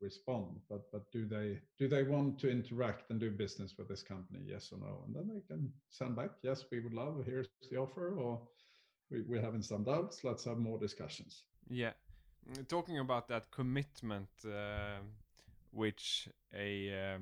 Respond. 0.00 0.60
But 0.68 0.90
but 0.92 1.10
do 1.12 1.26
they 1.26 1.60
do 1.78 1.88
they 1.88 2.02
want 2.02 2.38
to 2.40 2.50
interact 2.50 3.10
and 3.10 3.20
do 3.20 3.30
business 3.30 3.74
with 3.78 3.88
this 3.88 4.02
company? 4.02 4.40
Yes 4.44 4.72
or 4.72 4.78
no? 4.78 5.04
And 5.06 5.14
then 5.14 5.28
they 5.28 5.42
can 5.46 5.72
send 5.90 6.16
back, 6.16 6.30
yes, 6.42 6.64
we 6.70 6.80
would 6.80 6.94
love. 6.94 7.22
Here's 7.26 7.48
the 7.70 7.76
offer, 7.78 8.14
or 8.16 8.40
we, 9.10 9.22
we're 9.22 9.42
having 9.42 9.62
some 9.62 9.84
doubts. 9.84 10.24
Let's 10.24 10.44
have 10.44 10.58
more 10.58 10.78
discussions. 10.78 11.44
Yeah, 11.68 11.92
Mm, 12.50 12.66
talking 12.68 12.98
about 12.98 13.28
that 13.28 13.50
commitment, 13.50 14.28
uh, 14.44 15.00
which 15.70 16.28
a 16.54 16.92
uh, 16.92 17.18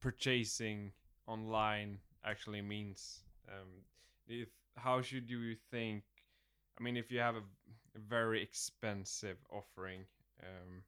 purchasing 0.00 0.92
online 1.26 1.98
actually 2.24 2.62
means. 2.62 3.22
Um, 3.48 3.84
if 4.26 4.48
how 4.76 5.02
should 5.02 5.30
you 5.30 5.54
think? 5.70 6.04
I 6.78 6.82
mean, 6.82 6.96
if 6.96 7.10
you 7.10 7.20
have 7.20 7.36
a, 7.36 7.44
a 7.96 7.98
very 7.98 8.42
expensive 8.42 9.38
offering, 9.50 10.06
um, 10.42 10.82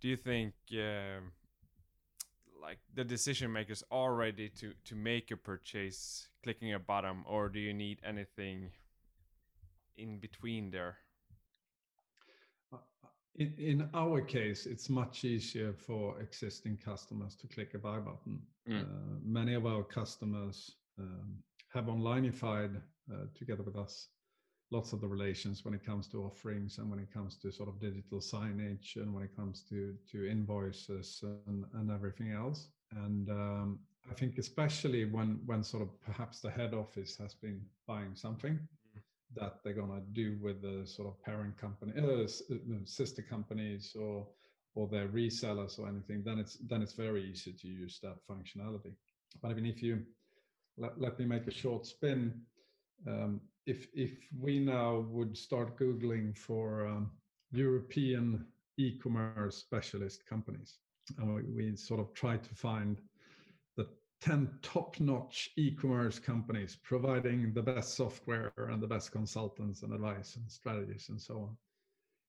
do 0.00 0.08
you 0.08 0.16
think 0.16 0.54
um, 0.72 1.32
like 2.60 2.78
the 2.94 3.04
decision 3.04 3.52
makers 3.52 3.82
are 3.90 4.14
ready 4.14 4.48
to 4.60 4.72
to 4.84 4.94
make 4.94 5.30
a 5.30 5.36
purchase, 5.36 6.28
clicking 6.42 6.72
a 6.74 6.78
button, 6.78 7.24
or 7.26 7.48
do 7.48 7.58
you 7.58 7.72
need 7.72 7.98
anything 8.04 8.70
in 9.96 10.18
between 10.18 10.70
there? 10.70 10.96
Uh, 12.72 12.78
in, 13.36 13.54
in 13.58 13.90
our 13.94 14.20
case, 14.20 14.66
it's 14.66 14.88
much 14.88 15.24
easier 15.24 15.72
for 15.72 16.20
existing 16.20 16.78
customers 16.84 17.34
to 17.36 17.46
click 17.46 17.74
a 17.74 17.78
buy 17.78 17.98
button. 17.98 18.40
Mm. 18.68 18.82
Uh, 18.82 18.84
many 19.24 19.54
of 19.54 19.66
our 19.66 19.82
customers 19.82 20.72
um, 20.98 21.36
have 21.72 21.84
onlineified 21.86 22.76
uh, 23.12 23.26
together 23.34 23.62
with 23.62 23.76
us 23.76 24.08
lots 24.70 24.92
of 24.92 25.00
the 25.00 25.08
relations 25.08 25.64
when 25.64 25.74
it 25.74 25.84
comes 25.84 26.06
to 26.08 26.24
offerings 26.24 26.78
and 26.78 26.90
when 26.90 26.98
it 26.98 27.12
comes 27.12 27.36
to 27.36 27.50
sort 27.50 27.68
of 27.68 27.80
digital 27.80 28.18
signage 28.18 28.96
and 28.96 29.12
when 29.14 29.24
it 29.24 29.34
comes 29.34 29.62
to 29.68 29.94
to 30.10 30.28
invoices 30.28 31.24
and, 31.46 31.64
and 31.74 31.90
everything 31.90 32.32
else. 32.32 32.68
And 32.92 33.28
um, 33.30 33.78
I 34.10 34.14
think 34.14 34.38
especially 34.38 35.04
when 35.04 35.40
when 35.46 35.62
sort 35.62 35.82
of 35.82 36.00
perhaps 36.00 36.40
the 36.40 36.50
head 36.50 36.74
office 36.74 37.16
has 37.18 37.34
been 37.34 37.60
buying 37.86 38.14
something, 38.14 38.58
that 39.34 39.58
they're 39.62 39.74
going 39.74 39.90
to 39.90 40.02
do 40.12 40.38
with 40.42 40.62
the 40.62 40.86
sort 40.86 41.08
of 41.08 41.22
parent 41.22 41.56
company, 41.56 41.92
uh, 41.96 42.22
uh 42.22 42.26
sister 42.84 43.22
companies, 43.22 43.94
or 43.98 44.26
or 44.74 44.86
their 44.86 45.08
resellers 45.08 45.78
or 45.78 45.88
anything, 45.88 46.22
then 46.24 46.38
it's 46.38 46.56
then 46.68 46.82
it's 46.82 46.92
very 46.92 47.24
easy 47.24 47.52
to 47.52 47.68
use 47.68 47.98
that 48.02 48.16
functionality. 48.30 48.92
But 49.42 49.50
I 49.50 49.54
mean, 49.54 49.66
if 49.66 49.82
you 49.82 50.02
let, 50.76 51.00
let 51.00 51.18
me 51.18 51.24
make 51.24 51.46
a 51.46 51.50
short 51.50 51.84
spin, 51.86 52.40
um, 53.06 53.40
if 53.66 53.86
if 53.94 54.12
we 54.38 54.58
now 54.58 55.04
would 55.10 55.36
start 55.36 55.78
googling 55.78 56.36
for 56.36 56.86
um, 56.86 57.10
European 57.52 58.46
e-commerce 58.78 59.56
specialist 59.56 60.26
companies, 60.26 60.78
and 61.18 61.34
we, 61.34 61.42
we 61.42 61.76
sort 61.76 62.00
of 62.00 62.12
try 62.14 62.36
to 62.36 62.54
find 62.54 63.00
the 63.76 63.86
10 64.20 64.50
top-notch 64.62 65.50
e-commerce 65.56 66.18
companies 66.18 66.76
providing 66.82 67.52
the 67.52 67.62
best 67.62 67.94
software 67.94 68.52
and 68.56 68.82
the 68.82 68.86
best 68.86 69.12
consultants 69.12 69.82
and 69.82 69.92
advice 69.92 70.36
and 70.36 70.50
strategies 70.50 71.08
and 71.08 71.20
so 71.20 71.34
on. 71.42 71.56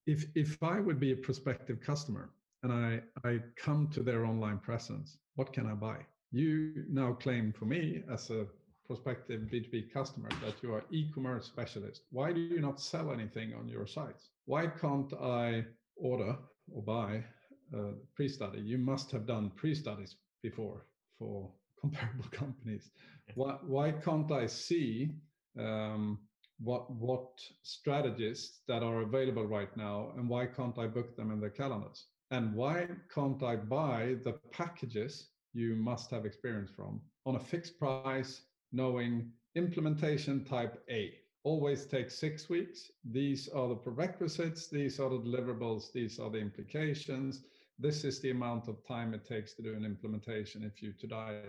If 0.06 0.26
if 0.34 0.62
I 0.62 0.80
would 0.80 1.00
be 1.00 1.12
a 1.12 1.16
prospective 1.16 1.80
customer 1.80 2.30
and 2.62 2.72
I, 2.72 3.00
I 3.24 3.40
come 3.56 3.88
to 3.88 4.02
their 4.02 4.26
online 4.26 4.58
presence, 4.58 5.18
what 5.36 5.52
can 5.52 5.66
I 5.66 5.74
buy? 5.74 5.98
You 6.32 6.84
now 6.88 7.14
claim 7.14 7.52
for 7.52 7.64
me 7.64 8.02
as 8.10 8.30
a 8.30 8.46
prospective 8.90 9.42
B2B 9.42 9.92
customer 9.92 10.28
that 10.44 10.60
you 10.64 10.74
are 10.74 10.82
e-commerce 10.90 11.46
specialist. 11.46 12.02
Why 12.10 12.32
do 12.32 12.40
you 12.40 12.60
not 12.60 12.80
sell 12.80 13.12
anything 13.12 13.54
on 13.54 13.68
your 13.68 13.86
sites? 13.86 14.30
Why 14.46 14.66
can't 14.66 15.12
I 15.14 15.64
order 15.94 16.36
or 16.72 16.82
buy 16.82 17.24
a 17.72 17.92
pre-study? 18.16 18.60
You 18.60 18.78
must 18.78 19.12
have 19.12 19.28
done 19.28 19.52
pre-studies 19.54 20.16
before 20.42 20.86
for 21.20 21.52
comparable 21.80 22.28
companies. 22.32 22.90
Why, 23.36 23.58
why 23.64 23.92
can't 23.92 24.32
I 24.32 24.46
see 24.46 25.12
um, 25.56 26.18
what 26.58 26.90
what 26.90 27.28
strategies 27.62 28.58
that 28.66 28.82
are 28.82 29.02
available 29.02 29.46
right 29.46 29.74
now, 29.76 30.12
and 30.16 30.28
why 30.28 30.46
can't 30.46 30.78
I 30.78 30.88
book 30.88 31.16
them 31.16 31.30
in 31.30 31.40
the 31.40 31.48
calendars? 31.48 32.06
And 32.32 32.54
why 32.54 32.88
can't 33.14 33.40
I 33.44 33.54
buy 33.54 34.16
the 34.24 34.34
packages 34.50 35.28
you 35.52 35.76
must 35.76 36.10
have 36.10 36.26
experience 36.26 36.70
from 36.74 37.00
on 37.24 37.36
a 37.36 37.46
fixed 37.52 37.78
price, 37.78 38.42
knowing 38.72 39.30
implementation 39.54 40.44
type 40.44 40.82
A? 40.90 41.14
Always 41.42 41.86
takes 41.86 42.18
six 42.18 42.48
weeks. 42.48 42.90
These 43.04 43.48
are 43.48 43.68
the 43.68 43.74
prerequisites, 43.74 44.68
these 44.68 45.00
are 45.00 45.08
the 45.08 45.18
deliverables, 45.18 45.92
these 45.92 46.18
are 46.18 46.30
the 46.30 46.38
implications. 46.38 47.44
This 47.78 48.04
is 48.04 48.20
the 48.20 48.30
amount 48.30 48.68
of 48.68 48.86
time 48.86 49.14
it 49.14 49.26
takes 49.26 49.54
to 49.54 49.62
do 49.62 49.74
an 49.74 49.84
implementation. 49.84 50.62
If 50.62 50.82
you 50.82 50.92
today 50.92 51.40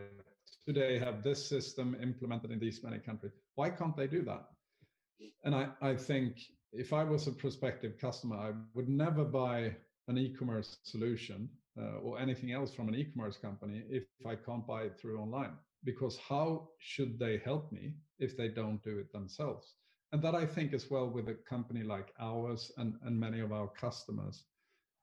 today 0.65 0.99
have 0.99 1.23
this 1.23 1.45
system 1.45 1.95
implemented 2.01 2.51
in 2.51 2.59
these 2.59 2.83
many 2.83 2.99
countries 2.99 3.31
why 3.55 3.69
can't 3.69 3.95
they 3.95 4.07
do 4.07 4.21
that? 4.23 4.45
And 5.43 5.55
i 5.55 5.67
i 5.81 5.95
think 5.95 6.37
if 6.73 6.93
i 6.93 7.03
was 7.03 7.27
a 7.27 7.31
prospective 7.31 7.97
customer 7.99 8.37
i 8.37 8.51
would 8.73 8.89
never 8.89 9.23
buy 9.23 9.75
an 10.07 10.17
e-commerce 10.17 10.77
solution 10.83 11.49
uh, 11.79 12.05
or 12.05 12.19
anything 12.19 12.51
else 12.51 12.73
from 12.73 12.87
an 12.89 12.95
e-commerce 12.95 13.37
company 13.37 13.83
if 13.89 14.05
i 14.25 14.35
can't 14.35 14.65
buy 14.65 14.81
it 14.83 14.99
through 14.99 15.19
online 15.19 15.55
because 15.83 16.17
how 16.17 16.69
should 16.79 17.17
they 17.19 17.37
help 17.43 17.71
me 17.71 17.93
if 18.19 18.37
they 18.37 18.47
don't 18.47 18.83
do 18.83 18.97
it 18.99 19.11
themselves 19.11 19.75
and 20.11 20.21
that 20.21 20.35
i 20.35 20.45
think 20.45 20.73
as 20.73 20.89
well 20.89 21.09
with 21.09 21.29
a 21.29 21.35
company 21.49 21.83
like 21.83 22.13
ours 22.19 22.71
and, 22.77 22.95
and 23.03 23.19
many 23.19 23.39
of 23.39 23.51
our 23.51 23.67
customers 23.67 24.45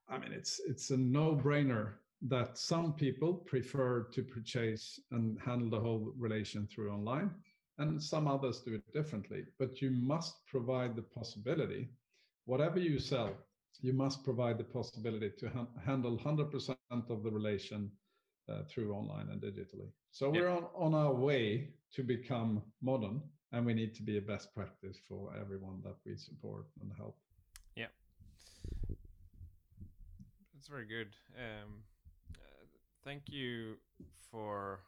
I 0.08 0.18
mean, 0.18 0.32
it's 0.32 0.60
it's 0.66 0.90
a 0.90 0.96
no-brainer 0.96 1.94
that 2.22 2.58
some 2.58 2.94
people 2.94 3.34
prefer 3.34 4.04
to 4.12 4.22
purchase 4.22 4.98
and 5.10 5.38
handle 5.40 5.70
the 5.70 5.80
whole 5.80 6.12
relation 6.16 6.66
through 6.66 6.90
online, 6.90 7.30
and 7.78 8.02
some 8.02 8.26
others 8.26 8.60
do 8.60 8.74
it 8.74 8.92
differently. 8.92 9.44
But 9.58 9.80
you 9.82 9.90
must 9.90 10.46
provide 10.46 10.96
the 10.96 11.02
possibility, 11.02 11.90
whatever 12.46 12.78
you 12.80 12.98
sell, 12.98 13.36
you 13.80 13.92
must 13.92 14.24
provide 14.24 14.58
the 14.58 14.64
possibility 14.64 15.30
to 15.38 15.48
ha- 15.50 15.66
handle 15.84 16.18
100% 16.18 16.76
of 16.90 17.22
the 17.22 17.30
relation 17.30 17.92
uh, 18.48 18.62
through 18.68 18.92
online 18.92 19.28
and 19.30 19.40
digitally. 19.40 19.88
So 20.10 20.32
yeah. 20.32 20.40
we're 20.40 20.48
on, 20.48 20.66
on 20.74 20.94
our 20.94 21.12
way 21.12 21.68
to 21.94 22.02
become 22.02 22.62
modern, 22.82 23.20
and 23.52 23.64
we 23.64 23.74
need 23.74 23.94
to 23.94 24.02
be 24.02 24.18
a 24.18 24.20
best 24.20 24.54
practice 24.54 24.98
for 25.08 25.32
everyone 25.40 25.80
that 25.84 25.96
we 26.04 26.16
support 26.16 26.66
and 26.80 26.90
help. 26.96 27.16
Yeah. 27.76 27.86
That's 30.54 30.68
very 30.68 30.86
good. 30.86 31.14
Um, 31.36 31.82
uh, 32.34 32.38
thank 33.04 33.22
you 33.28 33.76
for 34.30 34.80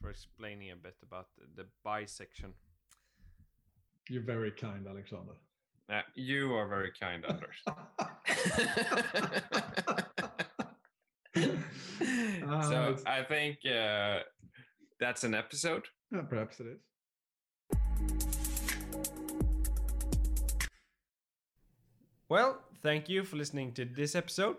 for 0.00 0.10
explaining 0.10 0.70
a 0.70 0.76
bit 0.76 0.96
about 1.02 1.26
the, 1.36 1.62
the 1.62 1.68
buy 1.82 2.04
section. 2.04 2.54
You're 4.08 4.22
very 4.22 4.52
kind, 4.52 4.86
Alexander. 4.88 5.32
Uh, 5.90 6.02
you 6.14 6.54
are 6.54 6.68
very 6.68 6.92
kind, 7.00 7.24
Anders. 7.24 7.56
so 12.62 12.96
I 13.06 13.22
think 13.22 13.58
uh, 13.66 14.20
that's 15.00 15.24
an 15.24 15.34
episode. 15.34 15.86
Yeah, 16.12 16.22
perhaps 16.22 16.60
it 16.60 16.66
is. 16.66 16.78
Well, 22.28 22.58
thank 22.82 23.08
you 23.08 23.24
for 23.24 23.36
listening 23.36 23.72
to 23.72 23.84
this 23.84 24.14
episode. 24.14 24.56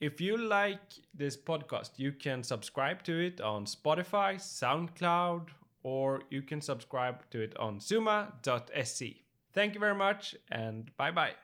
If 0.00 0.20
you 0.20 0.38
like 0.38 0.80
this 1.12 1.36
podcast, 1.36 1.98
you 1.98 2.12
can 2.12 2.42
subscribe 2.42 3.02
to 3.04 3.18
it 3.20 3.42
on 3.42 3.66
Spotify, 3.66 4.36
SoundCloud, 4.36 5.48
or 5.82 6.22
you 6.30 6.40
can 6.40 6.62
subscribe 6.62 7.28
to 7.30 7.40
it 7.40 7.56
on 7.58 7.78
zooma.se. 7.78 9.22
Thank 9.52 9.74
you 9.74 9.80
very 9.80 9.94
much 9.94 10.34
and 10.50 10.90
bye 10.96 11.10
bye. 11.10 11.34